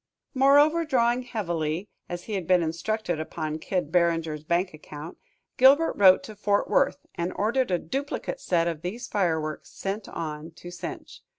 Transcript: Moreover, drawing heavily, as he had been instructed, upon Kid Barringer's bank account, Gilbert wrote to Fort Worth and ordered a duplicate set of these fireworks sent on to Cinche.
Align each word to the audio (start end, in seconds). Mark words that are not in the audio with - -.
Moreover, 0.33 0.83
drawing 0.83 1.21
heavily, 1.21 1.87
as 2.09 2.23
he 2.23 2.33
had 2.33 2.47
been 2.47 2.63
instructed, 2.63 3.19
upon 3.19 3.59
Kid 3.59 3.91
Barringer's 3.91 4.43
bank 4.43 4.73
account, 4.73 5.19
Gilbert 5.57 5.93
wrote 5.95 6.23
to 6.23 6.35
Fort 6.35 6.67
Worth 6.67 7.05
and 7.13 7.31
ordered 7.35 7.69
a 7.69 7.77
duplicate 7.77 8.41
set 8.41 8.67
of 8.67 8.81
these 8.81 9.05
fireworks 9.07 9.69
sent 9.69 10.09
on 10.09 10.53
to 10.53 10.71
Cinche. 10.71 11.19